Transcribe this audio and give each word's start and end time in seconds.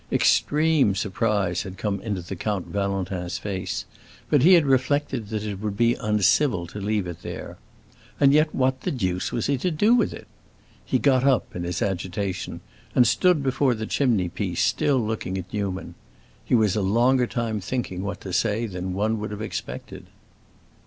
Extreme 0.11 0.95
surprise 0.95 1.61
had 1.61 1.77
come 1.77 2.01
into 2.01 2.23
the 2.23 2.35
Count 2.35 2.65
Valentin's 2.65 3.37
face; 3.37 3.85
but 4.31 4.41
he 4.41 4.53
had 4.55 4.65
reflected 4.65 5.27
that 5.27 5.43
it 5.43 5.59
would 5.59 5.77
be 5.77 5.93
uncivil 5.93 6.65
to 6.65 6.79
leave 6.81 7.05
it 7.05 7.21
there. 7.21 7.59
And 8.19 8.33
yet, 8.33 8.49
what 8.55 8.81
the 8.81 8.89
deuce 8.89 9.31
was 9.31 9.45
he 9.45 9.59
to 9.59 9.69
do 9.69 9.93
with 9.93 10.11
it? 10.11 10.25
He 10.83 10.97
got 10.97 11.23
up, 11.23 11.55
in 11.55 11.61
his 11.61 11.83
agitation, 11.83 12.61
and 12.95 13.05
stood 13.05 13.43
before 13.43 13.75
the 13.75 13.85
chimney 13.85 14.27
piece, 14.27 14.63
still 14.65 14.97
looking 14.97 15.37
at 15.37 15.53
Newman. 15.53 15.93
He 16.43 16.55
was 16.55 16.75
a 16.75 16.81
longer 16.81 17.27
time 17.27 17.61
thinking 17.61 18.01
what 18.01 18.21
to 18.21 18.33
say 18.33 18.65
than 18.65 18.93
one 18.95 19.19
would 19.19 19.29
have 19.29 19.39
expected. 19.43 20.07